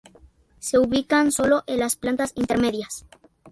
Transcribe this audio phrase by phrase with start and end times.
[0.57, 3.05] Se ubican sólo en las plantas intermedias.